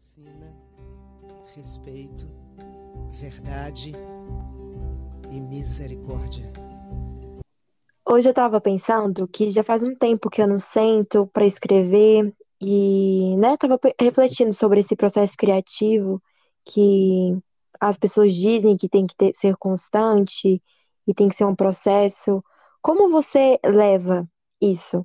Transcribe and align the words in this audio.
Vacina, 0.00 0.56
respeito, 1.54 2.26
verdade 3.10 3.92
e 5.30 5.38
misericórdia. 5.38 6.50
Hoje 8.08 8.26
eu 8.26 8.30
estava 8.30 8.62
pensando 8.62 9.28
que 9.28 9.50
já 9.50 9.62
faz 9.62 9.82
um 9.82 9.94
tempo 9.94 10.30
que 10.30 10.40
eu 10.40 10.48
não 10.48 10.58
sento 10.58 11.26
para 11.26 11.44
escrever 11.44 12.34
e, 12.58 13.36
né, 13.36 13.58
tava 13.58 13.78
refletindo 14.00 14.54
sobre 14.54 14.80
esse 14.80 14.96
processo 14.96 15.36
criativo 15.36 16.20
que 16.64 17.38
as 17.78 17.98
pessoas 17.98 18.34
dizem 18.34 18.78
que 18.78 18.88
tem 18.88 19.06
que 19.06 19.14
ter, 19.14 19.34
ser 19.34 19.54
constante 19.58 20.62
e 21.06 21.12
tem 21.12 21.28
que 21.28 21.36
ser 21.36 21.44
um 21.44 21.54
processo. 21.54 22.42
Como 22.80 23.10
você 23.10 23.60
leva 23.62 24.26
isso? 24.62 25.04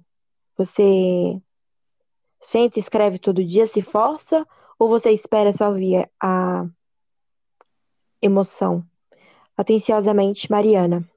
Você 0.58 1.38
senta 2.40 2.80
e 2.80 2.82
escreve 2.82 3.20
todo 3.20 3.44
dia, 3.44 3.68
se 3.68 3.82
força, 3.82 4.48
ou 4.78 4.90
você 4.90 5.12
espera 5.12 5.54
só 5.54 5.72
vir 5.72 6.10
a 6.22 6.68
emoção? 8.22 8.86
Atenciosamente, 9.58 10.52
Mariana. 10.52 11.10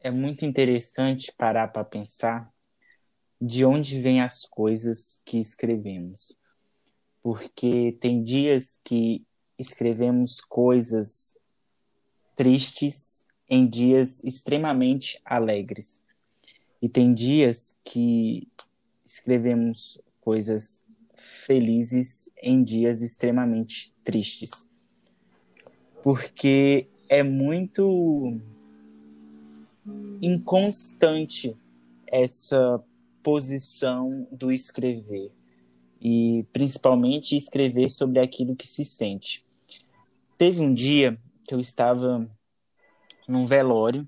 É 0.00 0.10
muito 0.10 0.44
interessante 0.44 1.32
parar 1.36 1.68
para 1.68 1.84
pensar 1.84 2.52
de 3.40 3.64
onde 3.64 4.00
vêm 4.00 4.20
as 4.20 4.44
coisas 4.44 5.22
que 5.24 5.38
escrevemos. 5.38 6.36
Porque 7.22 7.96
tem 8.00 8.22
dias 8.22 8.80
que 8.84 9.24
escrevemos 9.58 10.40
coisas 10.40 11.38
tristes 12.36 13.24
em 13.48 13.66
dias 13.66 14.22
extremamente 14.22 15.20
alegres. 15.24 16.04
E 16.80 16.88
tem 16.88 17.12
dias 17.12 17.78
que 17.82 18.46
escrevemos 19.04 20.00
coisas 20.28 20.84
felizes 21.14 22.28
em 22.42 22.62
dias 22.62 23.00
extremamente 23.00 23.94
tristes. 24.04 24.68
Porque 26.02 26.86
é 27.08 27.22
muito 27.22 28.38
inconstante 30.20 31.56
essa 32.06 32.84
posição 33.22 34.28
do 34.30 34.52
escrever 34.52 35.32
e 35.98 36.44
principalmente 36.52 37.34
escrever 37.34 37.88
sobre 37.88 38.18
aquilo 38.18 38.54
que 38.54 38.68
se 38.68 38.84
sente. 38.84 39.46
Teve 40.36 40.60
um 40.60 40.74
dia 40.74 41.18
que 41.46 41.54
eu 41.54 41.58
estava 41.58 42.30
num 43.26 43.46
velório 43.46 44.06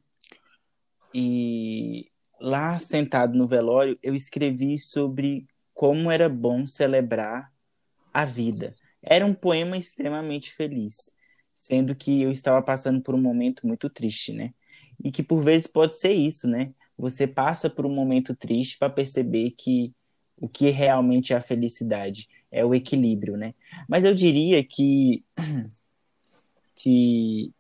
e 1.15 2.11
lá 2.39 2.79
sentado 2.79 3.39
no 3.39 3.47
velório 3.47 3.99
eu 4.03 4.15
escrevi 4.15 4.77
sobre 4.77 5.47
como 5.81 6.11
era 6.11 6.29
bom 6.29 6.67
celebrar 6.67 7.51
a 8.13 8.27
vida. 8.27 8.77
Era 9.03 9.25
um 9.25 9.33
poema 9.33 9.79
extremamente 9.79 10.53
feliz, 10.53 11.11
sendo 11.59 11.95
que 11.95 12.21
eu 12.21 12.31
estava 12.31 12.61
passando 12.61 13.01
por 13.01 13.15
um 13.15 13.21
momento 13.23 13.67
muito 13.67 13.89
triste, 13.89 14.35
né? 14.35 14.53
E 15.03 15.11
que 15.11 15.23
por 15.23 15.41
vezes 15.41 15.67
pode 15.67 15.97
ser 15.97 16.13
isso, 16.13 16.47
né? 16.47 16.71
Você 16.99 17.27
passa 17.27 17.71
por 17.71 17.87
um 17.87 17.95
momento 17.95 18.37
triste 18.37 18.77
para 18.77 18.91
perceber 18.91 19.53
que 19.53 19.91
o 20.37 20.51
que 20.51 20.69
realmente 20.69 21.33
é 21.33 21.37
a 21.37 21.41
felicidade 21.41 22.29
é 22.51 22.63
o 22.63 22.75
equilíbrio, 22.75 23.39
né? 23.39 23.55
Mas 23.89 24.05
eu 24.05 24.15
diria 24.15 24.63
que 24.63 25.25
que 26.77 27.55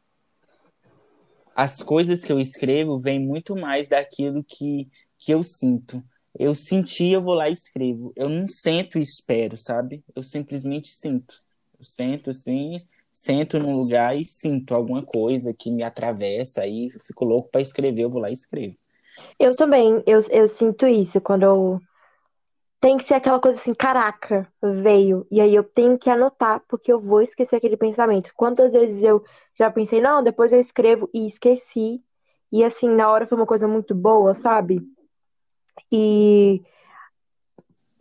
as 1.56 1.82
coisas 1.82 2.22
que 2.22 2.30
eu 2.30 2.38
escrevo 2.38 2.98
vêm 2.98 3.18
muito 3.18 3.56
mais 3.56 3.88
daquilo 3.88 4.44
que, 4.44 4.90
que 5.18 5.32
eu 5.32 5.42
sinto. 5.42 6.04
Eu 6.38 6.54
senti, 6.54 7.08
eu 7.08 7.22
vou 7.22 7.34
lá 7.34 7.48
e 7.48 7.52
escrevo. 7.52 8.12
Eu 8.16 8.28
não 8.28 8.46
sento 8.48 8.98
e 8.98 9.02
espero, 9.02 9.56
sabe? 9.56 10.04
Eu 10.14 10.22
simplesmente 10.22 10.88
sinto. 10.88 11.34
Eu 11.78 11.84
sento 11.84 12.30
assim, 12.30 12.80
sento 13.12 13.58
num 13.58 13.76
lugar 13.76 14.16
e 14.16 14.24
sinto 14.24 14.74
alguma 14.74 15.04
coisa 15.04 15.52
que 15.52 15.70
me 15.70 15.82
atravessa, 15.82 16.62
aí 16.62 16.90
eu 16.92 17.00
fico 17.00 17.24
louco 17.24 17.50
para 17.50 17.60
escrever, 17.60 18.02
eu 18.02 18.10
vou 18.10 18.20
lá 18.20 18.30
e 18.30 18.34
escrevo. 18.34 18.76
Eu 19.38 19.54
também, 19.54 20.02
eu, 20.06 20.20
eu 20.30 20.48
sinto 20.48 20.86
isso 20.86 21.20
quando 21.20 21.42
eu 21.42 21.80
tem 22.80 22.96
que 22.96 23.04
ser 23.04 23.14
aquela 23.14 23.38
coisa 23.38 23.58
assim, 23.58 23.74
caraca, 23.74 24.50
veio. 24.62 25.26
E 25.30 25.38
aí 25.38 25.54
eu 25.54 25.62
tenho 25.62 25.98
que 25.98 26.08
anotar, 26.08 26.62
porque 26.66 26.90
eu 26.90 26.98
vou 26.98 27.20
esquecer 27.20 27.56
aquele 27.56 27.76
pensamento. 27.76 28.32
Quantas 28.34 28.72
vezes 28.72 29.02
eu 29.02 29.22
já 29.54 29.70
pensei, 29.70 30.00
não, 30.00 30.22
depois 30.22 30.50
eu 30.50 30.58
escrevo 30.58 31.08
e 31.12 31.26
esqueci. 31.26 32.02
E 32.50 32.64
assim, 32.64 32.88
na 32.88 33.10
hora 33.10 33.26
foi 33.26 33.36
uma 33.36 33.46
coisa 33.46 33.68
muito 33.68 33.94
boa, 33.94 34.32
sabe? 34.32 34.80
E 35.90 36.62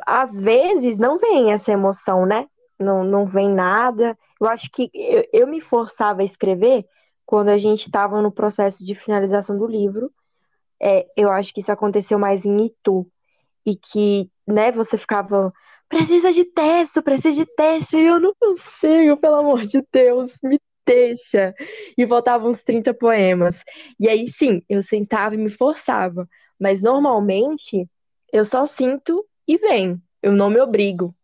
às 0.06 0.42
vezes 0.42 0.98
não 0.98 1.18
vem 1.18 1.52
essa 1.52 1.72
emoção, 1.72 2.26
né? 2.26 2.48
Não, 2.80 3.04
não 3.04 3.26
vem 3.26 3.50
nada. 3.50 4.18
Eu 4.40 4.48
acho 4.48 4.70
que 4.72 4.90
eu, 4.94 5.24
eu 5.34 5.48
me 5.48 5.62
forçava 5.62 6.22
a 6.22 6.26
escrever 6.26 6.86
quando 7.26 7.50
a 7.50 7.58
gente 7.58 7.82
estava 7.82 8.22
no 8.22 8.32
processo 8.32 8.84
de 8.84 8.96
finalização 8.96 9.58
do 9.58 9.68
livro. 9.68 10.12
É, 10.82 11.06
eu 11.16 11.30
acho 11.30 11.54
que 11.54 11.60
isso 11.60 11.72
aconteceu 11.72 12.18
mais 12.18 12.46
em 12.46 12.66
Itu. 12.66 13.06
E 13.66 13.76
que 13.76 14.32
né, 14.48 14.72
você 14.72 14.98
ficava, 14.98 15.54
precisa 15.88 16.32
de 16.32 16.46
texto, 16.46 17.04
precisa 17.04 17.36
de 17.36 17.46
texto, 17.46 17.98
e 17.98 18.06
eu 18.06 18.20
não 18.20 18.34
consigo, 18.40 19.18
pelo 19.18 19.36
amor 19.36 19.66
de 19.66 19.86
Deus, 19.92 20.34
me 20.42 20.58
deixa. 20.86 21.54
E 21.98 22.06
voltava 22.06 22.48
uns 22.48 22.64
30 22.64 22.94
poemas. 22.94 23.62
E 24.00 24.08
aí 24.10 24.28
sim, 24.28 24.64
eu 24.68 24.82
sentava 24.82 25.36
e 25.36 25.38
me 25.38 25.50
forçava. 25.50 26.28
Mas 26.60 26.82
normalmente 26.82 27.88
eu 28.32 28.44
só 28.46 28.66
sinto 28.66 29.26
e 29.48 29.58
vem. 29.58 30.02
Eu 30.22 30.34
não 30.34 30.50
me 30.50 30.60
obrigo. 30.60 31.16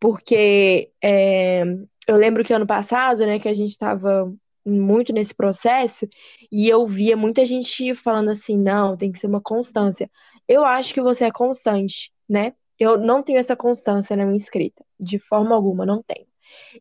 Porque 0.00 0.90
é, 1.00 1.62
eu 2.06 2.16
lembro 2.16 2.44
que 2.44 2.52
ano 2.52 2.66
passado, 2.66 3.24
né, 3.24 3.38
que 3.38 3.48
a 3.48 3.54
gente 3.54 3.70
estava 3.70 4.32
muito 4.64 5.12
nesse 5.12 5.34
processo 5.34 6.06
e 6.50 6.68
eu 6.68 6.86
via 6.86 7.16
muita 7.16 7.44
gente 7.44 7.94
falando 7.94 8.30
assim, 8.30 8.56
não, 8.56 8.96
tem 8.96 9.10
que 9.10 9.18
ser 9.18 9.26
uma 9.26 9.40
constância. 9.40 10.10
Eu 10.48 10.64
acho 10.64 10.92
que 10.92 11.00
você 11.00 11.24
é 11.24 11.30
constante, 11.30 12.12
né? 12.28 12.54
Eu 12.78 12.98
não 12.98 13.22
tenho 13.22 13.38
essa 13.38 13.56
constância 13.56 14.16
na 14.16 14.24
minha 14.24 14.36
escrita, 14.36 14.84
de 14.98 15.18
forma 15.18 15.54
alguma, 15.54 15.86
não 15.86 16.02
tenho. 16.02 16.26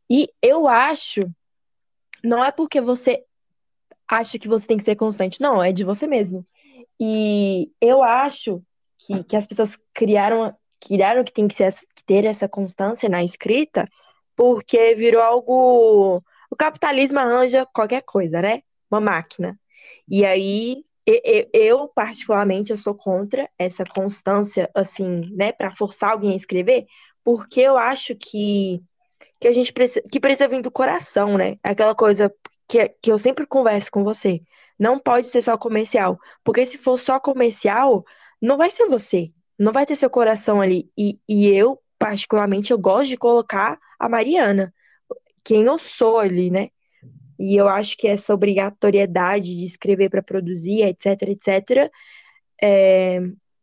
E 0.10 0.30
eu 0.42 0.68
acho, 0.68 1.30
não 2.24 2.44
é 2.44 2.52
porque 2.52 2.82
você 2.82 3.24
acha 4.08 4.38
que 4.38 4.48
você 4.48 4.68
tem 4.68 4.78
que 4.78 4.84
ser 4.84 4.96
constante, 4.96 5.40
não, 5.40 5.64
é 5.64 5.72
de 5.72 5.84
você 5.84 6.08
mesmo. 6.08 6.46
E 7.04 7.72
eu 7.82 8.04
acho 8.04 8.62
que, 9.00 9.24
que 9.24 9.36
as 9.36 9.48
pessoas 9.48 9.76
criaram, 9.92 10.56
criaram 10.80 11.24
que 11.24 11.34
tem 11.34 11.48
que, 11.48 11.56
ser, 11.56 11.74
que 11.96 12.04
ter 12.06 12.26
essa 12.26 12.48
constância 12.48 13.10
na 13.10 13.24
escrita, 13.24 13.90
porque 14.36 14.94
virou 14.94 15.24
algo. 15.24 16.24
O 16.48 16.56
capitalismo 16.56 17.18
arranja 17.18 17.66
qualquer 17.74 18.04
coisa, 18.04 18.40
né? 18.40 18.62
Uma 18.92 19.02
máquina. 19.02 19.60
E 20.08 20.24
aí 20.24 20.84
eu, 21.52 21.88
particularmente, 21.88 22.72
eu 22.72 22.78
sou 22.78 22.94
contra 22.94 23.50
essa 23.58 23.84
constância, 23.84 24.70
assim, 24.76 25.34
né, 25.34 25.52
para 25.52 25.72
forçar 25.72 26.12
alguém 26.12 26.34
a 26.34 26.36
escrever, 26.36 26.86
porque 27.24 27.62
eu 27.62 27.78
acho 27.78 28.16
que, 28.16 28.80
que 29.40 29.48
a 29.48 29.52
gente 29.52 29.74
precisa, 29.74 30.04
que 30.12 30.20
precisa 30.20 30.48
vir 30.48 30.62
do 30.62 30.70
coração, 30.70 31.36
né? 31.36 31.58
Aquela 31.64 31.96
coisa 31.96 32.32
que, 32.68 32.90
que 33.02 33.12
eu 33.12 33.18
sempre 33.18 33.48
converso 33.48 33.92
com 33.92 34.04
você. 34.04 34.42
Não 34.82 34.98
pode 34.98 35.28
ser 35.28 35.44
só 35.44 35.56
comercial, 35.60 36.20
porque 36.44 36.66
se 36.66 36.76
for 36.76 36.98
só 36.98 37.20
comercial, 37.20 38.04
não 38.42 38.58
vai 38.58 38.72
ser 38.72 38.88
você, 38.88 39.32
não 39.58 39.72
vai 39.72 39.86
ter 39.86 39.96
seu 39.96 40.10
coração 40.10 40.60
ali. 40.60 40.90
E, 40.98 41.20
e 41.30 41.48
eu, 41.50 41.80
particularmente, 42.00 42.72
eu 42.72 42.80
gosto 42.80 43.10
de 43.10 43.16
colocar 43.16 43.80
a 44.00 44.10
Mariana, 44.10 44.74
quem 45.44 45.62
eu 45.66 45.78
sou 45.78 46.18
ali, 46.18 46.50
né? 46.50 46.70
E 47.38 47.56
eu 47.56 47.68
acho 47.68 47.96
que 47.96 48.08
essa 48.08 48.34
obrigatoriedade 48.34 49.56
de 49.56 49.64
escrever 49.66 50.10
para 50.10 50.24
produzir, 50.24 50.82
etc, 50.82 51.30
etc, 51.30 51.92
é, 52.60 53.20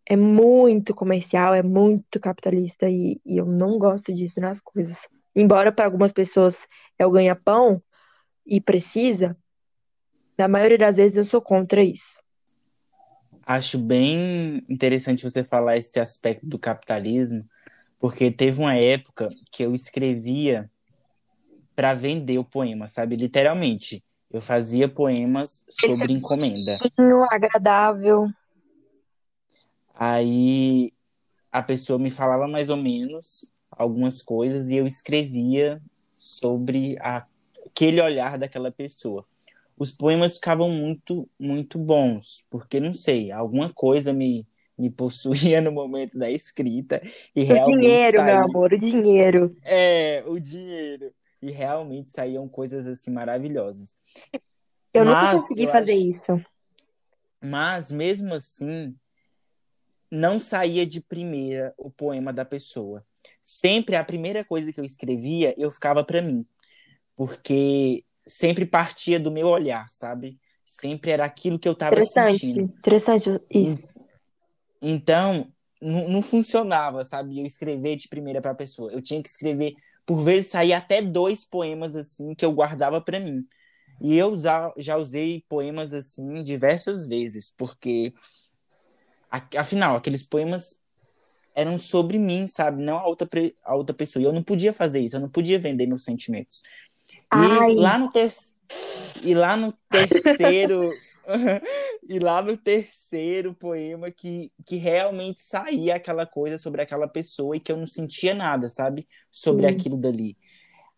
é 0.06 0.16
muito 0.16 0.94
comercial, 0.94 1.52
é 1.52 1.64
muito 1.64 2.20
capitalista 2.20 2.88
e, 2.88 3.20
e 3.26 3.38
eu 3.38 3.46
não 3.46 3.76
gosto 3.76 4.14
disso 4.14 4.38
nas 4.38 4.60
coisas. 4.60 5.09
Embora 5.34 5.72
para 5.72 5.84
algumas 5.86 6.12
pessoas 6.12 6.64
é 6.97 7.04
o 7.04 7.10
ganha-pão 7.10 7.82
e 8.47 8.60
precisa, 8.60 9.36
na 10.38 10.46
maioria 10.46 10.78
das 10.78 10.96
vezes 10.96 11.16
eu 11.16 11.24
sou 11.24 11.42
contra 11.42 11.82
isso. 11.82 12.16
Acho 13.44 13.78
bem 13.78 14.62
interessante 14.68 15.28
você 15.28 15.42
falar 15.42 15.76
esse 15.76 15.98
aspecto 15.98 16.46
do 16.46 16.58
capitalismo, 16.58 17.42
porque 17.98 18.30
teve 18.30 18.60
uma 18.60 18.76
época 18.76 19.30
que 19.50 19.62
eu 19.62 19.74
escrevia 19.74 20.70
para 21.74 21.94
vender 21.94 22.38
o 22.38 22.44
poema, 22.44 22.88
sabe? 22.88 23.16
Literalmente. 23.16 24.02
Eu 24.30 24.42
fazia 24.42 24.88
poemas 24.88 25.64
sobre 25.70 26.12
encomenda. 26.12 26.76
agradável. 27.30 28.28
Aí 29.94 30.92
a 31.50 31.62
pessoa 31.62 31.98
me 31.98 32.10
falava 32.10 32.46
mais 32.46 32.68
ou 32.68 32.76
menos 32.76 33.50
algumas 33.70 34.20
coisas 34.20 34.68
e 34.68 34.76
eu 34.76 34.86
escrevia 34.86 35.80
sobre 36.14 36.98
a, 37.00 37.24
aquele 37.66 38.00
olhar 38.00 38.38
daquela 38.38 38.70
pessoa. 38.70 39.24
Os 39.78 39.92
poemas 39.92 40.34
ficavam 40.34 40.69
muito, 40.69 41.25
muito 41.39 41.78
bons, 41.78 42.45
porque 42.51 42.80
não 42.80 42.92
sei, 42.92 43.30
alguma 43.30 43.72
coisa 43.72 44.13
me, 44.13 44.47
me 44.77 44.91
possuía 44.91 45.60
no 45.60 45.71
momento 45.72 46.19
da 46.19 46.30
escrita 46.30 47.01
e 47.34 47.42
O 47.42 47.45
realmente 47.45 47.78
dinheiro, 47.80 48.22
meu 48.22 48.34
saía, 48.34 48.45
amor, 48.45 48.72
o 48.72 48.78
dinheiro. 48.78 49.51
é, 49.63 50.22
o 50.27 50.39
dinheiro. 50.39 51.13
E 51.41 51.51
realmente 51.53 52.10
saíam 52.10 52.48
coisas 52.48 52.86
assim 52.86 53.13
maravilhosas. 53.13 53.97
Eu 54.92 55.04
nunca 55.04 55.21
Mas 55.21 55.41
consegui 55.42 55.65
eu 55.65 55.71
fazer 55.71 55.92
acho, 55.92 56.03
isso. 56.10 56.45
mas 57.41 57.92
mesmo 57.92 58.34
assim, 58.34 58.97
não 60.10 60.41
saía 60.41 60.84
de 60.86 61.01
primeira 61.01 61.72
o 61.77 61.91
poema 61.91 62.33
da 62.33 62.45
pessoa. 62.45 63.04
Sempre 63.42 63.95
a 63.97 64.04
primeira 64.04 64.45
coisa 64.45 64.72
que 64.72 64.81
eu 64.81 64.84
escrevia, 64.84 65.54
eu 65.57 65.71
ficava 65.71 66.03
para 66.04 66.21
mim, 66.22 66.45
porque 67.15 68.04
sempre 68.28 68.66
partia 68.66 69.19
do 69.19 69.30
meu 69.30 69.48
olhar, 69.48 69.89
sabe? 69.89 70.39
Sempre 70.65 71.10
era 71.10 71.25
aquilo 71.25 71.59
que 71.59 71.66
eu 71.66 71.72
estava 71.72 71.97
Interessante, 71.97 72.47
sentindo. 72.47 72.72
interessante 72.75 73.41
isso. 73.51 73.95
Então, 74.83 75.51
não, 75.80 76.09
não 76.09 76.22
funcionava, 76.22 77.03
sabe? 77.04 77.41
Eu 77.41 77.47
escrever 77.47 77.97
de 77.97 78.09
primeira 78.09 78.41
para 78.41 78.51
a 78.51 78.54
pessoa. 78.54 78.92
Eu 78.92 79.01
tinha 79.01 79.22
que 79.22 79.28
escrever, 79.28 79.75
por 80.07 80.22
vezes 80.22 80.51
saía 80.51 80.78
até 80.78 81.01
dois 81.01 81.45
poemas 81.45 81.97
assim 81.97 82.34
que 82.34 82.45
eu 82.45 82.53
guardava 82.53 83.01
para 83.01 83.19
mim. 83.19 83.47
E 84.01 84.15
eu 84.15 84.36
já, 84.36 84.72
já 84.77 84.97
usei 84.97 85.45
poemas 85.48 85.92
assim 85.92 86.42
diversas 86.45 87.09
vezes, 87.09 87.53
porque 87.57 88.13
afinal, 89.57 89.97
aqueles 89.97 90.22
poemas 90.22 90.83
eram 91.54 91.77
sobre 91.77 92.19
mim, 92.19 92.47
sabe? 92.47 92.83
Não 92.83 92.98
a 92.98 93.07
outra, 93.07 93.28
a 93.65 93.74
outra 93.74 93.95
pessoa. 93.95 94.22
E 94.22 94.27
eu 94.27 94.33
não 94.33 94.42
podia 94.45 94.72
fazer 94.72 95.01
isso, 95.01 95.16
eu 95.16 95.21
não 95.21 95.28
podia 95.28 95.59
vender 95.59 95.86
meus 95.86 96.04
sentimentos. 96.04 96.63
E 97.33 97.75
lá 97.75 97.98
no 97.98 98.10
ter... 98.10 98.33
e 99.22 99.34
lá 99.34 99.57
no 99.57 99.72
terceiro 99.91 100.91
e 102.09 102.19
lá 102.19 102.41
no 102.41 102.57
terceiro 102.57 103.54
poema 103.54 104.10
que, 104.10 104.51
que 104.65 104.77
realmente 104.77 105.41
saía 105.42 105.97
aquela 105.97 106.27
coisa 106.27 106.57
sobre 106.57 106.80
aquela 106.80 107.07
pessoa 107.07 107.57
e 107.57 107.60
que 107.60 107.71
eu 107.71 107.77
não 107.77 107.86
sentia 107.86 108.34
nada, 108.34 108.69
sabe? 108.69 109.07
Sobre 109.30 109.66
aquilo 109.66 109.97
dali. 109.98 110.36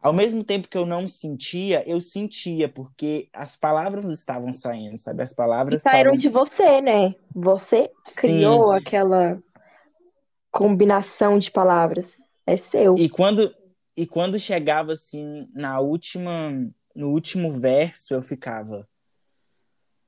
Ao 0.00 0.12
mesmo 0.12 0.43
tempo 0.44 0.69
que 0.69 0.79
eu 0.79 0.87
não 0.87 1.06
sentia, 1.09 1.82
eu 1.88 2.00
sentia, 2.00 2.69
porque 2.69 3.29
as 3.33 3.56
palavras 3.56 4.05
estavam 4.12 4.53
saindo, 4.53 4.97
sabe? 4.97 5.23
As 5.23 5.33
E 5.33 5.35
palavras 5.35 5.83
saíram 5.83 6.12
estavam. 6.12 6.17
de 6.17 6.29
você, 6.29 6.81
né? 6.81 7.15
Você 7.35 7.91
Sim. 8.06 8.17
criou 8.17 8.71
aquela 8.71 9.43
combinação 10.50 11.38
de 11.38 11.50
palavras. 11.50 12.09
É 12.47 12.56
seu. 12.56 12.97
E 12.97 13.09
quando, 13.09 13.55
e 13.96 14.06
quando 14.06 14.38
chegava 14.38 14.92
assim 14.92 15.48
na 15.52 15.81
última, 15.81 16.50
no 16.94 17.10
último 17.10 17.52
verso, 17.52 18.14
eu 18.14 18.22
ficava, 18.22 18.88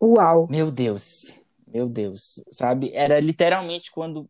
Uau. 0.00 0.48
meu 0.50 0.70
Deus, 0.70 1.44
meu 1.66 1.88
Deus, 1.88 2.42
sabe? 2.50 2.90
Era 2.94 3.20
literalmente 3.20 3.90
quando 3.90 4.28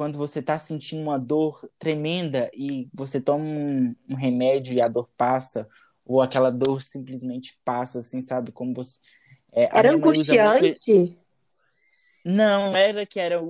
quando 0.00 0.16
você 0.16 0.40
tá 0.40 0.58
sentindo 0.58 1.02
uma 1.02 1.18
dor 1.18 1.68
tremenda 1.78 2.50
e 2.54 2.88
você 2.94 3.20
toma 3.20 3.44
um, 3.44 3.94
um 4.08 4.14
remédio 4.14 4.72
e 4.72 4.80
a 4.80 4.88
dor 4.88 5.10
passa, 5.14 5.68
ou 6.06 6.22
aquela 6.22 6.50
dor 6.50 6.80
simplesmente 6.80 7.60
passa, 7.62 7.98
assim, 7.98 8.22
sabe? 8.22 8.50
Como 8.50 8.72
você. 8.72 8.98
é, 9.52 9.64
Era 9.64 9.94
usa 9.94 9.98
muito. 9.98 10.08
angustiante? 10.10 11.18
Não, 12.24 12.74
era 12.74 13.04
que 13.04 13.20
era 13.20 13.42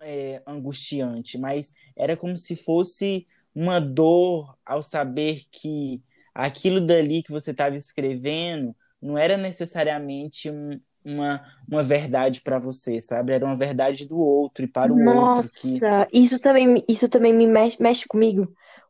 é, 0.00 0.40
angustiante, 0.46 1.38
mas 1.38 1.72
era 1.96 2.16
como 2.16 2.36
se 2.36 2.54
fosse 2.54 3.26
uma 3.56 3.80
dor 3.80 4.56
ao 4.66 4.82
saber 4.82 5.44
que 5.52 6.02
aquilo 6.34 6.86
dali 6.86 7.24
que 7.24 7.32
você 7.32 7.52
estava 7.52 7.76
escrevendo 7.76 8.76
não 9.02 9.18
era 9.18 9.38
necessariamente 9.38 10.50
um- 10.50 10.80
uma, 11.04 11.42
uma 11.68 11.82
verdade 11.84 12.42
para 12.42 12.60
você, 12.60 13.00
sabe? 13.00 13.32
Era 13.34 13.46
uma 13.46 13.56
verdade 13.56 14.08
do 14.08 14.18
outro 14.18 14.66
e 14.66 14.68
para 14.68 14.94
o 14.94 15.00
outro 15.02 15.50
que 15.54 15.84
Nossa, 15.84 16.08
isso 16.12 16.38
também, 16.38 16.66
me- 16.68 16.84
isso 16.88 17.08
também 17.08 17.32
me 17.34 17.46
mexe, 17.46 17.82
mexe 17.82 18.06
comigo 18.06 18.48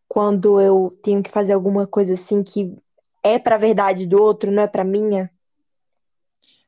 quando 0.08 0.60
eu 0.60 0.90
tenho 1.02 1.22
que 1.22 1.30
fazer 1.30 1.52
alguma 1.52 1.86
coisa 1.86 2.14
assim 2.14 2.42
que 2.42 2.74
é 3.24 3.38
pra 3.38 3.56
verdade 3.56 4.06
do 4.06 4.22
outro, 4.22 4.50
não 4.52 4.62
é 4.62 4.68
pra 4.68 4.84
minha. 4.84 5.30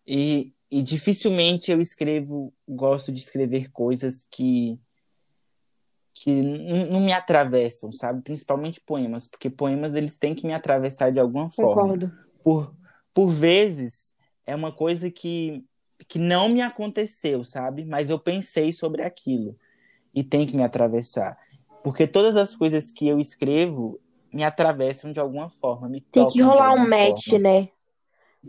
e, 0.06 0.52
e 0.70 0.82
dificilmente 0.82 1.70
eu 1.70 1.80
escrevo, 1.80 2.52
gosto 2.68 3.12
de 3.12 3.20
escrever 3.20 3.70
coisas 3.70 4.26
que 4.30 4.78
que 6.22 6.42
não 6.42 7.00
me 7.00 7.12
atravessam, 7.12 7.92
sabe? 7.92 8.22
Principalmente 8.22 8.80
poemas, 8.80 9.28
porque 9.28 9.48
poemas 9.48 9.94
eles 9.94 10.18
têm 10.18 10.34
que 10.34 10.46
me 10.46 10.52
atravessar 10.52 11.12
de 11.12 11.20
alguma 11.20 11.48
forma. 11.48 11.82
Concordo. 11.82 12.12
por, 12.42 12.74
por 13.14 13.28
vezes 13.30 14.14
é 14.44 14.54
uma 14.54 14.72
coisa 14.72 15.10
que, 15.10 15.64
que 16.08 16.18
não 16.18 16.48
me 16.48 16.60
aconteceu, 16.60 17.44
sabe? 17.44 17.84
Mas 17.84 18.10
eu 18.10 18.18
pensei 18.18 18.72
sobre 18.72 19.02
aquilo 19.02 19.56
e 20.14 20.24
tem 20.24 20.46
que 20.46 20.56
me 20.56 20.64
atravessar. 20.64 21.38
Porque 21.84 22.06
todas 22.06 22.36
as 22.36 22.54
coisas 22.56 22.90
que 22.90 23.06
eu 23.06 23.20
escrevo 23.20 24.00
me 24.32 24.42
atravessam 24.42 25.12
de 25.12 25.20
alguma 25.20 25.48
forma, 25.48 25.88
me 25.88 26.00
Tem 26.00 26.26
que 26.26 26.40
rolar 26.40 26.72
um 26.72 26.88
match, 26.88 27.28
forma. 27.28 27.38
né? 27.38 27.68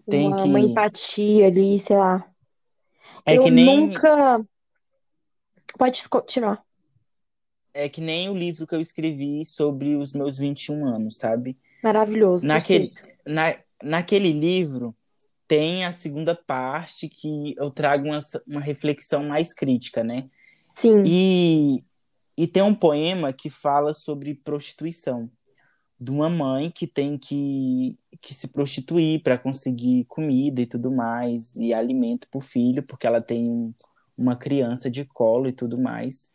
Tem 0.10 0.28
Uma, 0.28 0.36
que. 0.38 0.44
uma 0.44 0.60
empatia 0.60 1.48
ali, 1.48 1.80
sei 1.80 1.98
lá. 1.98 2.26
É 3.26 3.38
Eu 3.38 3.44
que 3.44 3.52
nem, 3.52 3.88
nunca. 3.88 4.44
Pode 5.78 6.08
continuar. 6.10 6.64
É 7.74 7.88
que 7.90 8.02
nem 8.02 8.30
o 8.30 8.38
livro 8.38 8.66
que 8.66 8.76
eu 8.76 8.82
escrevi 8.82 9.44
sobre 9.46 9.96
os 9.96 10.14
meus 10.14 10.38
21 10.38 10.86
anos, 10.86 11.18
sabe? 11.18 11.58
Maravilhoso, 11.84 12.46
Naquele, 12.46 12.94
na, 13.26 13.56
naquele 13.84 14.32
livro 14.32 14.96
tem 15.48 15.86
a 15.86 15.94
segunda 15.94 16.36
parte 16.36 17.08
que 17.10 17.56
eu 17.58 17.72
trago 17.72 18.06
uma, 18.06 18.20
uma 18.48 18.62
reflexão 18.62 19.24
mais 19.24 19.54
crítica, 19.54 20.04
né? 20.04 20.30
Sim, 20.76 21.04
E, 21.06 21.84
e 22.38 22.48
tem 22.48 22.62
um 22.64 22.76
poema 22.76 23.34
que 23.34 23.50
fala 23.50 23.94
sobre 23.94 24.36
prostituição, 24.36 25.30
de 26.00 26.12
uma 26.12 26.30
mãe 26.30 26.70
que 26.72 26.88
tem 26.88 27.18
que, 27.18 27.98
que 28.22 28.34
se 28.34 28.48
prostituir 28.48 29.22
para 29.22 29.38
conseguir 29.38 30.06
comida 30.06 30.62
e 30.62 30.66
tudo 30.66 30.92
mais, 30.92 31.56
e 31.58 31.74
alimento 31.74 32.28
para 32.30 32.38
o 32.38 32.42
filho, 32.42 32.84
porque 32.84 33.06
ela 33.08 33.20
tem 33.22 33.50
um- 33.50 33.74
uma 34.18 34.36
criança 34.36 34.90
de 34.90 35.04
colo 35.04 35.48
e 35.48 35.54
tudo 35.54 35.78
mais. 35.78 36.30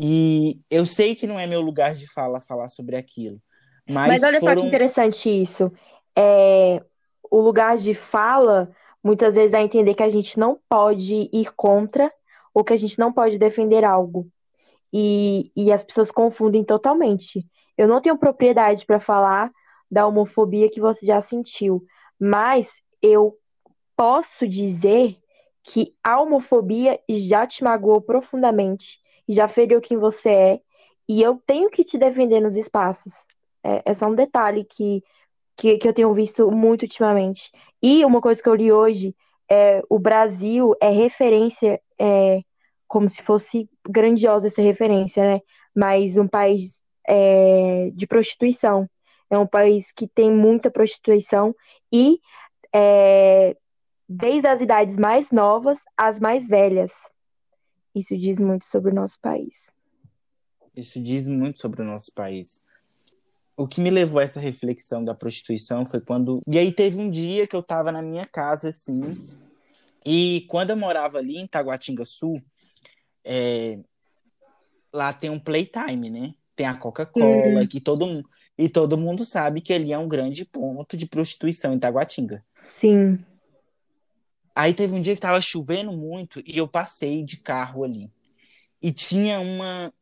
E 0.00 0.60
eu 0.70 0.84
sei 0.84 1.14
que 1.14 1.26
não 1.26 1.38
é 1.38 1.46
meu 1.46 1.60
lugar 1.60 1.94
de 1.94 2.06
fala 2.12 2.40
falar 2.40 2.68
sobre 2.68 2.96
aquilo, 2.96 3.40
Mas 3.88 4.08
mas 4.08 4.22
olha 4.22 4.40
só 4.40 4.54
que 4.54 4.60
foram. 4.60 4.66
interessante 4.66 5.28
isso. 5.28 5.72
É, 6.16 6.82
o 7.30 7.40
lugar 7.40 7.76
de 7.76 7.94
fala 7.94 8.70
muitas 9.02 9.34
vezes 9.34 9.50
dá 9.50 9.58
a 9.58 9.62
entender 9.62 9.94
que 9.94 10.02
a 10.02 10.10
gente 10.10 10.38
não 10.38 10.58
pode 10.68 11.28
ir 11.32 11.52
contra 11.54 12.12
ou 12.52 12.64
que 12.64 12.72
a 12.72 12.76
gente 12.76 12.98
não 12.98 13.12
pode 13.12 13.38
defender 13.38 13.84
algo. 13.84 14.28
E, 14.92 15.50
e 15.56 15.72
as 15.72 15.84
pessoas 15.84 16.10
confundem 16.10 16.64
totalmente. 16.64 17.46
Eu 17.76 17.86
não 17.88 18.00
tenho 18.00 18.18
propriedade 18.18 18.84
para 18.86 19.00
falar 19.00 19.50
da 19.90 20.06
homofobia 20.06 20.70
que 20.70 20.80
você 20.80 21.06
já 21.06 21.20
sentiu, 21.20 21.84
mas 22.18 22.80
eu 23.02 23.36
posso 23.96 24.48
dizer 24.48 25.16
que 25.62 25.94
a 26.02 26.20
homofobia 26.20 26.98
já 27.08 27.46
te 27.46 27.62
magoou 27.64 28.00
profundamente, 28.00 28.98
já 29.28 29.48
feriu 29.48 29.80
quem 29.80 29.96
você 29.96 30.28
é, 30.28 30.60
e 31.08 31.22
eu 31.22 31.40
tenho 31.46 31.70
que 31.70 31.84
te 31.84 31.98
defender 31.98 32.40
nos 32.40 32.56
espaços. 32.56 33.12
É, 33.62 33.82
é 33.86 33.94
só 33.94 34.06
um 34.06 34.14
detalhe 34.14 34.64
que, 34.64 35.02
que, 35.56 35.78
que 35.78 35.88
eu 35.88 35.92
tenho 35.92 36.12
visto 36.12 36.50
muito 36.50 36.82
ultimamente. 36.82 37.50
E 37.82 38.04
uma 38.04 38.20
coisa 38.20 38.42
que 38.42 38.48
eu 38.48 38.54
li 38.54 38.72
hoje 38.72 39.14
é 39.50 39.82
o 39.88 39.98
Brasil 39.98 40.74
é 40.80 40.90
referência, 40.90 41.80
é, 41.98 42.40
como 42.88 43.08
se 43.08 43.22
fosse 43.22 43.68
grandiosa 43.88 44.48
essa 44.48 44.62
referência, 44.62 45.22
né? 45.22 45.40
Mas 45.74 46.16
um 46.16 46.26
país 46.26 46.82
é, 47.08 47.90
de 47.94 48.06
prostituição. 48.06 48.88
É 49.30 49.38
um 49.38 49.46
país 49.46 49.90
que 49.92 50.06
tem 50.06 50.30
muita 50.30 50.70
prostituição 50.70 51.54
e 51.92 52.20
é, 52.72 53.56
desde 54.08 54.46
as 54.46 54.60
idades 54.60 54.96
mais 54.96 55.30
novas 55.30 55.82
às 55.96 56.18
mais 56.20 56.46
velhas. 56.46 56.92
Isso 57.96 58.14
diz 58.14 58.38
muito 58.38 58.66
sobre 58.66 58.90
o 58.90 58.94
nosso 58.94 59.18
país. 59.20 59.62
Isso 60.76 61.00
diz 61.00 61.26
muito 61.26 61.58
sobre 61.58 61.80
o 61.80 61.84
nosso 61.84 62.12
país. 62.12 62.62
O 63.56 63.66
que 63.66 63.80
me 63.80 63.88
levou 63.88 64.20
a 64.20 64.22
essa 64.22 64.38
reflexão 64.38 65.02
da 65.02 65.14
prostituição 65.14 65.86
foi 65.86 65.98
quando. 66.02 66.42
E 66.46 66.58
aí 66.58 66.70
teve 66.70 66.98
um 66.98 67.10
dia 67.10 67.46
que 67.46 67.56
eu 67.56 67.62
tava 67.62 67.90
na 67.90 68.02
minha 68.02 68.26
casa, 68.26 68.68
assim. 68.68 69.26
E 70.04 70.44
quando 70.50 70.70
eu 70.70 70.76
morava 70.76 71.16
ali 71.16 71.38
em 71.38 71.46
Taguatinga 71.46 72.04
Sul, 72.04 72.38
é, 73.24 73.80
lá 74.92 75.14
tem 75.14 75.30
um 75.30 75.40
playtime, 75.40 76.10
né? 76.10 76.32
Tem 76.54 76.66
a 76.66 76.76
Coca-Cola, 76.76 77.62
Hum. 77.62 77.66
que 77.66 77.80
todo, 77.80 78.06
mu- 78.06 78.28
e 78.58 78.68
todo 78.68 78.98
mundo 78.98 79.24
sabe 79.24 79.62
que 79.62 79.72
ali 79.72 79.90
é 79.90 79.98
um 79.98 80.06
grande 80.08 80.44
ponto 80.44 80.98
de 80.98 81.06
prostituição 81.06 81.72
em 81.72 81.78
Taguatinga. 81.78 82.44
Sim. 82.76 83.18
Aí 84.56 84.72
teve 84.72 84.94
um 84.94 85.02
dia 85.02 85.14
que 85.14 85.20
tava 85.20 85.38
chovendo 85.38 85.92
muito 85.92 86.42
e 86.46 86.56
eu 86.56 86.66
passei 86.66 87.22
de 87.22 87.36
carro 87.36 87.84
ali. 87.84 88.10
E 88.82 88.90
tinha 88.90 89.38
uma 89.38 89.92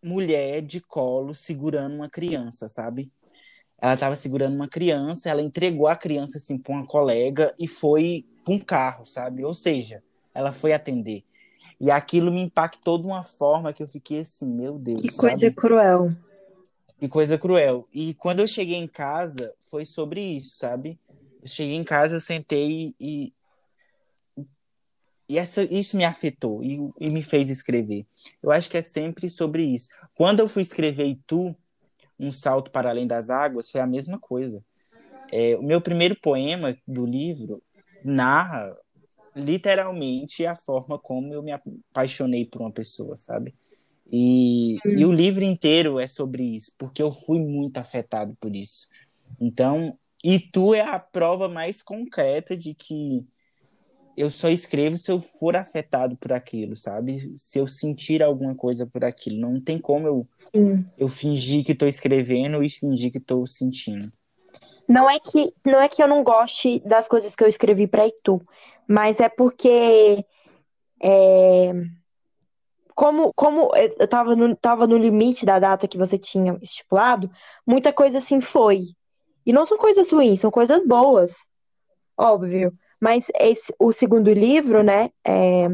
mulher 0.00 0.62
de 0.62 0.80
colo 0.80 1.34
segurando 1.34 1.96
uma 1.96 2.08
criança, 2.08 2.68
sabe? 2.68 3.10
Ela 3.80 3.96
tava 3.96 4.14
segurando 4.14 4.54
uma 4.54 4.68
criança, 4.68 5.28
ela 5.28 5.42
entregou 5.42 5.88
a 5.88 5.96
criança 5.96 6.38
assim 6.38 6.56
para 6.56 6.72
uma 6.72 6.86
colega 6.86 7.52
e 7.58 7.66
foi 7.66 8.24
para 8.44 8.54
um 8.54 8.60
carro, 8.60 9.04
sabe? 9.04 9.44
Ou 9.44 9.52
seja, 9.52 10.04
ela 10.32 10.52
foi 10.52 10.72
atender. 10.72 11.24
E 11.80 11.90
aquilo 11.90 12.30
me 12.30 12.42
impactou 12.42 12.96
de 12.96 13.06
uma 13.06 13.24
forma 13.24 13.72
que 13.72 13.82
eu 13.82 13.88
fiquei 13.88 14.20
assim, 14.20 14.46
meu 14.46 14.78
Deus. 14.78 15.00
Que 15.00 15.08
coisa 15.08 15.36
sabe? 15.36 15.50
cruel. 15.50 16.14
Que 17.00 17.08
coisa 17.08 17.36
cruel. 17.36 17.88
E 17.92 18.14
quando 18.14 18.38
eu 18.38 18.46
cheguei 18.46 18.76
em 18.76 18.86
casa, 18.86 19.52
foi 19.68 19.84
sobre 19.84 20.20
isso, 20.20 20.58
sabe? 20.58 20.96
Eu 21.42 21.48
cheguei 21.48 21.74
em 21.74 21.82
casa, 21.82 22.14
eu 22.14 22.20
sentei 22.20 22.94
e. 23.00 23.32
E 25.30 25.38
essa, 25.38 25.62
isso 25.62 25.96
me 25.96 26.04
afetou 26.04 26.60
e, 26.60 26.90
e 26.98 27.08
me 27.12 27.22
fez 27.22 27.48
escrever. 27.48 28.04
Eu 28.42 28.50
acho 28.50 28.68
que 28.68 28.76
é 28.76 28.82
sempre 28.82 29.30
sobre 29.30 29.62
isso. 29.62 29.88
Quando 30.12 30.40
eu 30.40 30.48
fui 30.48 30.60
escrever 30.60 31.06
e 31.06 31.20
tu, 31.24 31.54
um 32.18 32.32
salto 32.32 32.68
para 32.68 32.90
além 32.90 33.06
das 33.06 33.30
águas, 33.30 33.70
foi 33.70 33.80
a 33.80 33.86
mesma 33.86 34.18
coisa. 34.18 34.60
É, 35.30 35.56
o 35.56 35.62
meu 35.62 35.80
primeiro 35.80 36.18
poema 36.20 36.76
do 36.84 37.06
livro 37.06 37.62
narra 38.04 38.76
literalmente 39.36 40.44
a 40.44 40.56
forma 40.56 40.98
como 40.98 41.32
eu 41.32 41.44
me 41.44 41.52
apaixonei 41.52 42.44
por 42.44 42.60
uma 42.60 42.72
pessoa, 42.72 43.16
sabe? 43.16 43.54
E, 44.10 44.78
e 44.84 45.04
o 45.04 45.12
livro 45.12 45.44
inteiro 45.44 46.00
é 46.00 46.08
sobre 46.08 46.42
isso, 46.42 46.72
porque 46.76 47.00
eu 47.00 47.12
fui 47.12 47.38
muito 47.38 47.78
afetado 47.78 48.36
por 48.40 48.56
isso. 48.56 48.88
Então, 49.40 49.96
e 50.24 50.40
tu 50.40 50.74
é 50.74 50.80
a 50.80 50.98
prova 50.98 51.48
mais 51.48 51.84
concreta 51.84 52.56
de 52.56 52.74
que 52.74 53.24
eu 54.20 54.28
só 54.28 54.50
escrevo 54.50 54.98
se 54.98 55.10
eu 55.10 55.20
for 55.20 55.56
afetado 55.56 56.16
por 56.18 56.32
aquilo, 56.32 56.76
sabe? 56.76 57.32
Se 57.36 57.58
eu 57.58 57.66
sentir 57.66 58.22
alguma 58.22 58.54
coisa 58.54 58.86
por 58.86 59.02
aquilo. 59.02 59.40
Não 59.40 59.60
tem 59.60 59.78
como 59.78 60.06
eu, 60.06 60.28
eu 60.98 61.08
fingir 61.08 61.64
que 61.64 61.72
estou 61.72 61.88
escrevendo 61.88 62.62
e 62.62 62.68
fingir 62.68 63.10
que 63.10 63.18
estou 63.18 63.46
sentindo. 63.46 64.06
Não 64.86 65.08
é 65.08 65.18
que 65.18 65.54
não 65.64 65.80
é 65.80 65.88
que 65.88 66.02
eu 66.02 66.08
não 66.08 66.22
goste 66.22 66.80
das 66.80 67.08
coisas 67.08 67.34
que 67.34 67.42
eu 67.42 67.48
escrevi 67.48 67.86
para 67.86 68.06
Itu, 68.06 68.42
mas 68.86 69.20
é 69.20 69.28
porque 69.28 70.24
é, 71.02 71.72
como, 72.94 73.32
como 73.34 73.74
eu 73.74 73.96
estava 74.00 74.36
no, 74.36 74.54
tava 74.54 74.86
no 74.86 74.98
limite 74.98 75.46
da 75.46 75.58
data 75.58 75.88
que 75.88 75.96
você 75.96 76.18
tinha 76.18 76.58
estipulado, 76.60 77.30
muita 77.66 77.92
coisa 77.92 78.18
assim 78.18 78.40
foi. 78.40 78.88
E 79.46 79.52
não 79.52 79.64
são 79.64 79.78
coisas 79.78 80.10
ruins, 80.10 80.40
são 80.40 80.50
coisas 80.50 80.86
boas, 80.86 81.36
óbvio. 82.18 82.76
Mas 83.00 83.26
esse, 83.38 83.74
o 83.78 83.92
segundo 83.92 84.32
livro, 84.32 84.82
né? 84.82 85.10
É, 85.26 85.66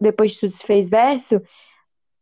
depois 0.00 0.32
de 0.32 0.40
tudo 0.40 0.52
se 0.52 0.64
fez 0.64 0.90
verso, 0.90 1.40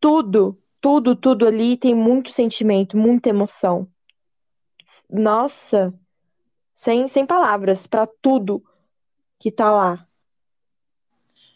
tudo, 0.01 0.59
tudo, 0.81 1.17
tudo 1.17 1.47
ali 1.47 1.77
tem 1.77 1.95
muito 1.95 2.33
sentimento, 2.33 2.97
muita 2.97 3.29
emoção 3.29 3.89
nossa, 5.09 5.95
sem, 6.75 7.07
sem 7.09 7.25
palavras 7.25 7.87
para 7.87 8.07
tudo 8.07 8.63
que 9.39 9.51
tá 9.51 9.71
lá. 9.71 10.07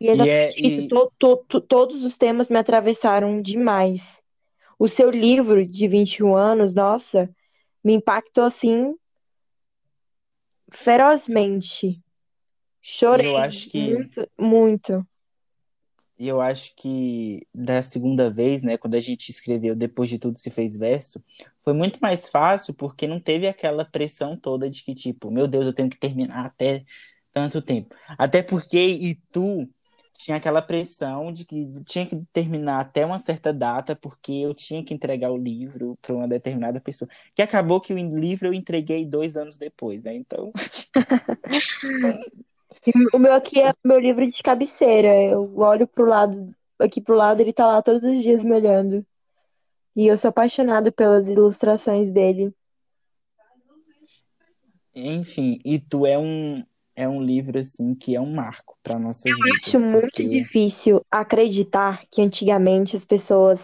E, 0.00 0.06
e 0.06 0.28
é, 0.28 0.52
e... 0.58 0.88
To, 0.88 1.12
to, 1.18 1.36
to, 1.48 1.60
todos 1.60 2.02
os 2.02 2.16
temas 2.16 2.48
me 2.48 2.56
atravessaram 2.56 3.40
demais. 3.40 4.20
O 4.78 4.88
seu 4.88 5.10
livro 5.10 5.66
de 5.66 5.86
21 5.86 6.34
anos, 6.34 6.74
nossa, 6.74 7.30
me 7.84 7.92
impactou 7.94 8.44
assim 8.44 8.96
ferozmente. 10.72 12.00
Chorei 12.80 13.28
eu 13.28 13.36
acho 13.36 13.70
que... 13.70 13.94
muito, 13.94 14.28
muito. 14.38 15.06
E 16.18 16.28
eu 16.28 16.40
acho 16.40 16.74
que 16.76 17.46
da 17.52 17.82
segunda 17.82 18.30
vez, 18.30 18.62
né, 18.62 18.76
quando 18.76 18.94
a 18.94 19.00
gente 19.00 19.30
escreveu 19.30 19.74
Depois 19.74 20.08
de 20.08 20.18
Tudo 20.18 20.38
Se 20.38 20.50
Fez 20.50 20.76
Verso, 20.76 21.22
foi 21.64 21.72
muito 21.72 21.98
mais 22.00 22.28
fácil 22.28 22.74
porque 22.74 23.06
não 23.06 23.18
teve 23.18 23.48
aquela 23.48 23.84
pressão 23.84 24.36
toda 24.36 24.70
de 24.70 24.84
que, 24.84 24.94
tipo, 24.94 25.30
meu 25.30 25.48
Deus, 25.48 25.66
eu 25.66 25.72
tenho 25.72 25.90
que 25.90 25.98
terminar 25.98 26.46
até 26.46 26.84
tanto 27.32 27.62
tempo. 27.62 27.94
Até 28.18 28.42
porque 28.42 28.78
e 28.78 29.16
tu 29.32 29.68
tinha 30.22 30.36
aquela 30.36 30.62
pressão 30.62 31.32
de 31.32 31.44
que 31.44 31.68
tinha 31.84 32.06
que 32.06 32.24
terminar 32.32 32.80
até 32.80 33.04
uma 33.04 33.18
certa 33.18 33.52
data 33.52 33.96
porque 33.96 34.32
eu 34.32 34.54
tinha 34.54 34.84
que 34.84 34.94
entregar 34.94 35.32
o 35.32 35.36
livro 35.36 35.98
para 36.00 36.14
uma 36.14 36.28
determinada 36.28 36.80
pessoa. 36.80 37.08
Que 37.34 37.42
acabou 37.42 37.80
que 37.80 37.92
o 37.92 37.98
livro 37.98 38.46
eu 38.46 38.54
entreguei 38.54 39.04
dois 39.04 39.36
anos 39.36 39.56
depois, 39.56 40.02
né? 40.02 40.14
Então. 40.14 40.52
O 43.12 43.18
meu 43.18 43.34
aqui 43.34 43.60
é 43.60 43.70
meu 43.84 43.98
livro 43.98 44.26
de 44.26 44.42
cabeceira. 44.42 45.14
Eu 45.22 45.58
olho 45.58 45.86
pro 45.86 46.06
lado, 46.06 46.54
aqui 46.78 47.02
pro 47.02 47.14
lado, 47.14 47.38
ele 47.42 47.52
tá 47.52 47.66
lá 47.66 47.82
todos 47.82 48.02
os 48.02 48.22
dias 48.22 48.42
me 48.42 48.54
olhando. 48.54 49.04
E 49.94 50.06
eu 50.06 50.16
sou 50.16 50.30
apaixonada 50.30 50.90
pelas 50.90 51.28
ilustrações 51.28 52.10
dele. 52.10 52.50
Enfim, 54.94 55.60
e 55.62 55.78
tu 55.78 56.06
é 56.06 56.18
um 56.18 56.64
é 56.94 57.08
um 57.08 57.22
livro 57.22 57.58
assim 57.58 57.94
que 57.94 58.14
é 58.14 58.20
um 58.20 58.32
marco 58.32 58.76
para 58.82 58.98
nossas 58.98 59.26
eu 59.26 59.36
vidas. 59.36 59.68
Acho 59.68 59.80
muito 59.80 60.02
porque... 60.02 60.28
difícil 60.28 61.04
acreditar 61.10 62.02
que 62.10 62.22
antigamente 62.22 62.96
as 62.96 63.04
pessoas 63.04 63.60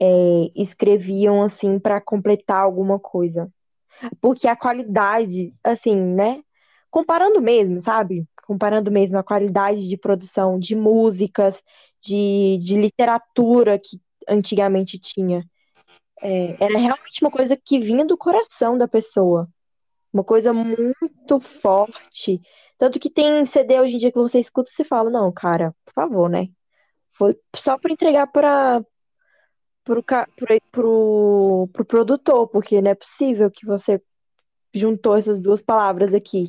é, 0.00 0.50
escreviam 0.54 1.42
assim 1.42 1.78
para 1.78 2.00
completar 2.00 2.60
alguma 2.60 2.98
coisa, 2.98 3.50
porque 4.20 4.48
a 4.48 4.56
qualidade, 4.56 5.54
assim, 5.62 5.96
né? 5.96 6.42
comparando 6.94 7.42
mesmo, 7.42 7.80
sabe? 7.80 8.24
Comparando 8.46 8.88
mesmo 8.88 9.18
a 9.18 9.24
qualidade 9.24 9.88
de 9.88 9.96
produção 9.96 10.60
de 10.60 10.76
músicas, 10.76 11.60
de, 12.00 12.56
de 12.62 12.76
literatura 12.76 13.80
que 13.80 14.00
antigamente 14.28 14.96
tinha. 14.96 15.44
É, 16.22 16.56
era 16.60 16.78
realmente 16.78 17.20
uma 17.20 17.32
coisa 17.32 17.56
que 17.56 17.80
vinha 17.80 18.04
do 18.04 18.16
coração 18.16 18.78
da 18.78 18.86
pessoa. 18.86 19.48
Uma 20.14 20.22
coisa 20.22 20.52
muito 20.52 21.40
forte. 21.40 22.40
Tanto 22.78 23.00
que 23.00 23.10
tem 23.10 23.44
CD 23.44 23.80
hoje 23.80 23.96
em 23.96 23.98
dia 23.98 24.12
que 24.12 24.18
você 24.18 24.38
escuta 24.38 24.70
e 24.70 24.72
você 24.72 24.84
fala, 24.84 25.10
não, 25.10 25.32
cara, 25.32 25.74
por 25.84 25.92
favor, 25.92 26.30
né? 26.30 26.50
Foi 27.10 27.36
só 27.56 27.76
para 27.76 27.92
entregar 27.92 28.28
para 28.28 28.80
pro, 29.82 30.04
pro, 30.04 30.60
pro, 30.70 31.68
pro 31.72 31.84
produtor, 31.84 32.46
porque 32.48 32.80
não 32.80 32.92
é 32.92 32.94
possível 32.94 33.50
que 33.50 33.66
você 33.66 34.00
juntou 34.72 35.16
essas 35.16 35.40
duas 35.40 35.60
palavras 35.60 36.14
aqui. 36.14 36.48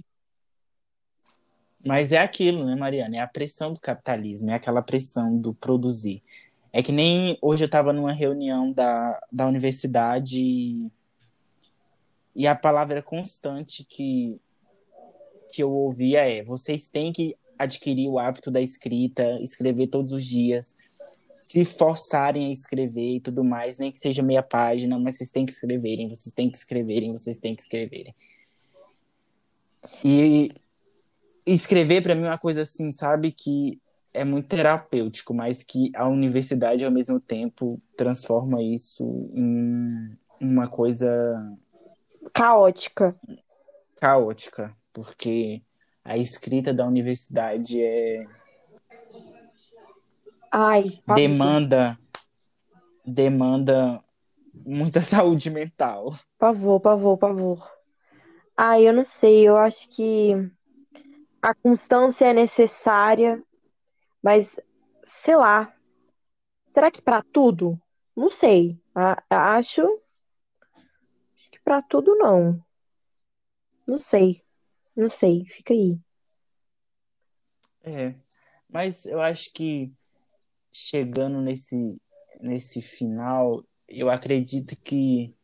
Mas 1.84 2.12
é 2.12 2.20
aquilo, 2.20 2.66
né, 2.66 2.76
Mariana? 2.76 3.18
É 3.18 3.20
a 3.20 3.28
pressão 3.28 3.74
do 3.74 3.80
capitalismo, 3.80 4.52
é 4.52 4.54
aquela 4.54 4.84
pressão 4.84 5.36
do 5.36 5.56
produzir. 5.56 6.22
É 6.72 6.84
que 6.84 6.92
nem 6.92 7.36
hoje 7.42 7.64
eu 7.64 7.68
estava 7.68 7.92
numa 7.92 8.14
reunião 8.14 8.72
da, 8.72 9.20
da 9.32 9.48
universidade 9.48 10.92
e 12.36 12.46
a 12.46 12.54
palavra 12.54 13.02
constante 13.02 13.86
que, 13.86 14.40
que 15.52 15.64
eu 15.64 15.72
ouvia 15.72 16.20
é: 16.28 16.44
vocês 16.44 16.90
têm 16.90 17.14
que 17.14 17.36
adquirir 17.58 18.10
o 18.10 18.20
hábito 18.20 18.52
da 18.52 18.62
escrita, 18.62 19.24
escrever 19.42 19.88
todos 19.88 20.12
os 20.12 20.26
dias, 20.26 20.76
se 21.40 21.64
forçarem 21.64 22.48
a 22.48 22.52
escrever 22.52 23.16
e 23.16 23.20
tudo 23.22 23.44
mais, 23.44 23.78
nem 23.78 23.92
que 23.92 23.98
seja 23.98 24.22
meia 24.22 24.44
página, 24.44 25.00
mas 25.00 25.18
vocês 25.18 25.32
têm 25.32 25.46
que 25.46 25.54
escreverem, 25.54 26.10
vocês 26.10 26.36
têm 26.36 26.50
que 26.50 26.58
escreverem, 26.58 27.12
vocês 27.14 27.40
têm 27.40 27.56
que 27.56 27.62
escreverem. 27.62 28.14
E 30.04 30.50
escrever 31.46 32.02
para 32.02 32.16
mim 32.16 32.24
é 32.24 32.30
uma 32.30 32.38
coisa 32.38 32.64
assim, 32.64 32.92
sabe, 32.92 33.32
que 33.32 33.80
é 34.14 34.24
muito 34.24 34.48
terapêutico, 34.48 35.34
mas 35.34 35.64
que 35.64 35.92
a 35.96 36.08
universidade 36.08 36.84
ao 36.84 36.92
mesmo 36.92 37.20
tempo 37.20 37.80
transforma 37.96 38.62
isso 38.62 39.20
em 39.34 39.88
uma 40.40 40.68
coisa 40.68 41.08
caótica. 42.36 43.16
Caótica, 43.96 44.76
porque 44.92 45.64
a 46.04 46.18
escrita 46.18 46.74
da 46.74 46.86
universidade 46.86 47.82
é 47.82 48.28
Ai, 50.52 50.84
demanda 51.16 51.98
demanda 53.06 54.04
muita 54.66 55.00
saúde 55.02 55.50
mental. 55.50 56.14
Pavor, 56.38 56.80
pavor, 56.82 57.18
pavor. 57.18 57.72
Ai, 58.58 58.88
eu 58.88 58.94
não 58.94 59.06
sei, 59.20 59.48
eu 59.48 59.58
acho 59.58 59.88
que 59.90 60.34
a 61.42 61.54
constância 61.56 62.26
é 62.26 62.34
necessária, 62.34 63.42
mas 64.22 64.60
sei 65.04 65.36
lá. 65.36 65.74
Será 66.74 66.92
que 66.92 67.02
para 67.02 67.24
tudo? 67.24 67.80
Não 68.16 68.30
sei. 68.30 68.78
acho, 68.94 69.24
acho 69.30 70.05
para 71.66 71.82
tudo 71.82 72.16
não. 72.16 72.64
Não 73.88 73.98
sei. 73.98 74.42
Não 74.96 75.10
sei. 75.10 75.46
Fica 75.46 75.74
aí. 75.74 76.00
É. 77.84 78.16
Mas 78.70 79.06
eu 79.06 79.20
acho 79.20 79.52
que 79.52 79.92
chegando 80.72 81.42
nesse 81.42 81.98
nesse 82.42 82.82
final, 82.82 83.64
eu 83.88 84.10
acredito 84.10 84.76
que 84.76 85.36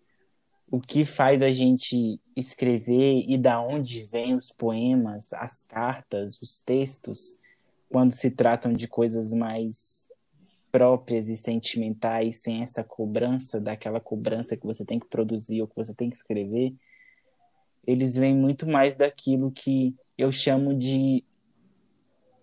o 0.69 0.79
que 0.79 1.05
faz 1.05 1.41
a 1.41 1.49
gente 1.49 2.19
escrever 2.35 3.23
e 3.27 3.37
da 3.37 3.61
onde 3.61 4.03
vêm 4.03 4.35
os 4.35 4.51
poemas, 4.51 5.33
as 5.33 5.63
cartas, 5.63 6.41
os 6.41 6.61
textos, 6.61 7.39
quando 7.89 8.13
se 8.13 8.29
tratam 8.29 8.73
de 8.73 8.87
coisas 8.87 9.33
mais 9.33 10.10
próprias 10.71 11.27
e 11.29 11.35
sentimentais, 11.35 12.41
sem 12.41 12.63
essa 12.63 12.83
cobrança, 12.83 13.59
daquela 13.59 13.99
cobrança 13.99 14.55
que 14.55 14.65
você 14.65 14.85
tem 14.85 14.99
que 14.99 15.07
produzir 15.07 15.61
ou 15.61 15.67
que 15.67 15.75
você 15.75 15.93
tem 15.93 16.09
que 16.09 16.15
escrever, 16.15 16.73
eles 17.85 18.15
vêm 18.15 18.35
muito 18.35 18.67
mais 18.67 18.95
daquilo 18.95 19.51
que 19.51 19.95
eu 20.17 20.31
chamo 20.31 20.75
de 20.75 21.23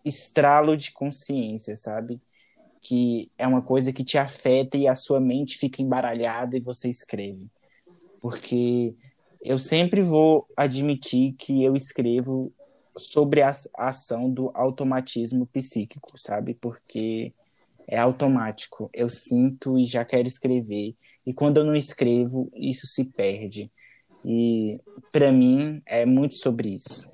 estralo 0.05 0.77
de 0.77 0.93
consciência, 0.93 1.77
sabe? 1.77 2.21
Que 2.81 3.31
é 3.39 3.47
uma 3.47 3.63
coisa 3.63 3.93
que 3.93 4.05
te 4.05 4.19
afeta 4.19 4.77
e 4.77 4.87
a 4.87 4.95
sua 4.95 5.21
mente 5.21 5.59
fica 5.59 5.83
embaralhada 5.83 6.57
e 6.57 6.61
você 6.61 6.89
escreve. 6.89 7.47
Porque 8.21 8.95
eu 9.43 9.59
sempre 9.59 10.03
vou 10.03 10.47
admitir 10.57 11.35
que 11.35 11.63
eu 11.63 11.77
escrevo 11.77 12.49
sobre 12.97 13.43
a 13.43 13.53
ação 13.77 14.29
do 14.29 14.51
automatismo 14.55 15.47
psíquico, 15.47 16.19
sabe? 16.19 16.55
Porque 16.55 17.33
é 17.89 17.99
automático. 17.99 18.91
Eu 18.93 19.09
sinto 19.09 19.79
e 19.79 19.85
já 19.85 20.05
quero 20.05 20.29
escrever. 20.29 20.95
E 21.27 21.33
quando 21.33 21.59
eu 21.59 21.65
não 21.65 21.75
escrevo, 21.75 22.45
isso 22.55 22.87
se 22.87 23.05
perde. 23.05 23.71
E 24.25 24.81
para 25.13 25.33
mim 25.33 25.81
é 25.87 26.05
muito 26.05 26.35
sobre 26.35 26.75
isso. 26.75 27.11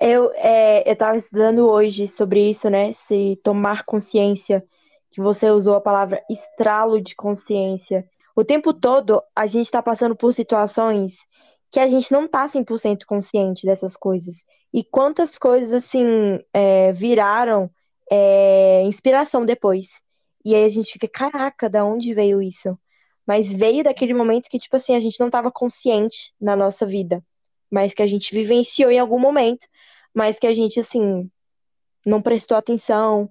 Eu 0.00 0.32
é, 0.34 0.90
estava 0.90 1.18
estudando 1.18 1.68
hoje 1.68 2.12
sobre 2.16 2.50
isso, 2.50 2.68
né? 2.68 2.92
Se 2.92 3.38
tomar 3.42 3.84
consciência, 3.84 4.64
que 5.10 5.20
você 5.20 5.50
usou 5.50 5.74
a 5.74 5.80
palavra 5.80 6.22
estralo 6.28 7.00
de 7.00 7.14
consciência. 7.14 8.04
O 8.34 8.44
tempo 8.44 8.74
todo 8.74 9.22
a 9.34 9.46
gente 9.46 9.66
está 9.66 9.82
passando 9.82 10.14
por 10.14 10.34
situações 10.34 11.14
que 11.70 11.80
a 11.80 11.88
gente 11.88 12.12
não 12.12 12.26
está 12.26 12.46
100% 12.46 13.04
consciente 13.06 13.66
dessas 13.66 13.96
coisas. 13.96 14.36
E 14.72 14.84
quantas 14.84 15.38
coisas, 15.38 15.72
assim, 15.72 16.38
é, 16.52 16.92
viraram 16.92 17.70
é, 18.10 18.82
inspiração 18.84 19.44
depois. 19.44 19.86
E 20.46 20.54
aí 20.54 20.64
a 20.64 20.68
gente 20.68 20.92
fica, 20.92 21.08
caraca, 21.08 21.68
da 21.68 21.84
onde 21.84 22.14
veio 22.14 22.40
isso? 22.40 22.78
Mas 23.26 23.52
veio 23.52 23.84
daquele 23.84 24.14
momento 24.14 24.48
que, 24.48 24.58
tipo 24.58 24.76
assim, 24.76 24.94
a 24.94 25.00
gente 25.00 25.18
não 25.20 25.26
estava 25.28 25.50
consciente 25.50 26.32
na 26.40 26.56
nossa 26.56 26.86
vida. 26.86 27.24
Mas 27.70 27.94
que 27.94 28.02
a 28.02 28.06
gente 28.06 28.34
vivenciou 28.34 28.90
em 28.90 28.98
algum 28.98 29.18
momento. 29.18 29.66
Mas 30.14 30.38
que 30.38 30.46
a 30.46 30.54
gente, 30.54 30.80
assim, 30.80 31.30
não 32.06 32.22
prestou 32.22 32.56
atenção. 32.56 33.30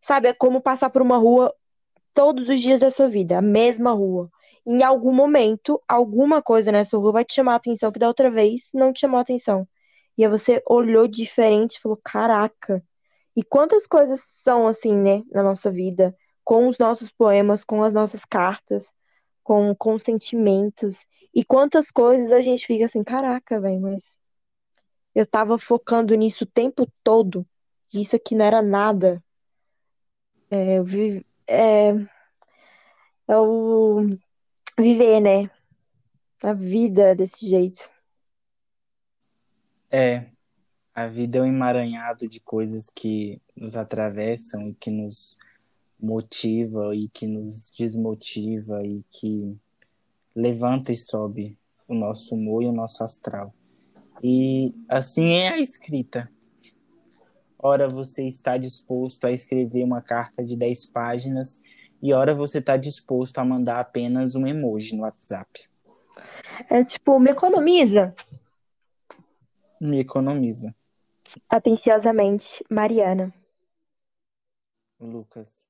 Sabe, 0.00 0.28
é 0.28 0.34
como 0.34 0.60
passar 0.60 0.90
por 0.90 1.02
uma 1.02 1.18
rua 1.18 1.54
todos 2.14 2.48
os 2.48 2.60
dias 2.60 2.80
da 2.80 2.90
sua 2.90 3.08
vida, 3.08 3.38
a 3.38 3.42
mesma 3.42 3.92
rua 3.92 4.30
em 4.66 4.82
algum 4.82 5.12
momento, 5.12 5.80
alguma 5.86 6.42
coisa 6.42 6.72
nessa 6.72 6.98
rua 6.98 7.12
vai 7.12 7.24
te 7.24 7.34
chamar 7.34 7.52
a 7.52 7.56
atenção 7.56 7.92
que 7.92 8.00
da 8.00 8.08
outra 8.08 8.30
vez 8.30 8.70
não 8.74 8.92
te 8.92 9.00
chamou 9.00 9.18
a 9.18 9.22
atenção. 9.22 9.66
E 10.18 10.24
aí 10.24 10.30
você 10.30 10.62
olhou 10.68 11.06
diferente 11.06 11.76
e 11.76 11.80
falou: 11.80 11.98
caraca. 12.02 12.82
E 13.36 13.44
quantas 13.44 13.86
coisas 13.86 14.20
são 14.42 14.66
assim, 14.66 14.96
né, 14.96 15.22
na 15.30 15.42
nossa 15.42 15.70
vida, 15.70 16.16
com 16.46 16.68
os 16.68 16.78
nossos 16.78 17.10
poemas, 17.10 17.64
com 17.64 17.82
as 17.82 17.92
nossas 17.92 18.24
cartas, 18.24 18.86
com, 19.42 19.74
com 19.74 19.98
sentimentos. 19.98 21.04
E 21.34 21.44
quantas 21.44 21.90
coisas 21.90 22.30
a 22.30 22.40
gente 22.40 22.64
fica 22.64 22.86
assim: 22.86 23.02
caraca, 23.02 23.60
velho, 23.60 23.80
mas 23.80 24.00
eu 25.12 25.26
tava 25.26 25.58
focando 25.58 26.14
nisso 26.14 26.44
o 26.44 26.46
tempo 26.46 26.88
todo. 27.02 27.44
E 27.92 28.00
isso 28.00 28.14
aqui 28.14 28.36
não 28.36 28.44
era 28.44 28.62
nada. 28.62 29.22
É, 30.48 30.78
eu 30.78 30.84
vi, 30.84 31.26
é, 31.48 31.88
é 33.26 33.36
o 33.36 34.06
viver, 34.78 35.20
né? 35.20 35.50
A 36.44 36.52
vida 36.52 37.12
desse 37.16 37.44
jeito. 37.48 37.90
É, 39.90 40.26
a 40.94 41.08
vida 41.08 41.38
é 41.38 41.42
um 41.42 41.46
emaranhado 41.46 42.28
de 42.28 42.38
coisas 42.38 42.88
que 42.88 43.42
nos 43.56 43.76
atravessam 43.76 44.68
e 44.68 44.74
que 44.74 44.90
nos 44.90 45.36
motiva 45.98 46.94
e 46.94 47.08
que 47.08 47.26
nos 47.26 47.70
desmotiva 47.70 48.84
e 48.84 49.02
que 49.10 49.58
levanta 50.34 50.92
e 50.92 50.96
sobe 50.96 51.58
o 51.88 51.94
nosso 51.94 52.34
humor 52.34 52.62
e 52.62 52.66
o 52.66 52.72
nosso 52.72 53.02
astral. 53.02 53.48
E 54.22 54.74
assim 54.88 55.32
é 55.34 55.48
a 55.50 55.58
escrita. 55.58 56.30
Ora, 57.58 57.88
você 57.88 58.26
está 58.26 58.56
disposto 58.56 59.24
a 59.26 59.32
escrever 59.32 59.82
uma 59.82 60.02
carta 60.02 60.44
de 60.44 60.56
10 60.56 60.86
páginas 60.86 61.60
e 62.02 62.12
ora 62.12 62.34
você 62.34 62.58
está 62.58 62.76
disposto 62.76 63.38
a 63.38 63.44
mandar 63.44 63.80
apenas 63.80 64.34
um 64.34 64.46
emoji 64.46 64.94
no 64.94 65.02
WhatsApp. 65.02 65.66
É 66.70 66.84
tipo, 66.84 67.18
me 67.18 67.30
economiza. 67.30 68.14
Me 69.80 70.00
economiza. 70.00 70.74
Atenciosamente, 71.48 72.64
Mariana. 72.70 73.32
Lucas. 75.00 75.65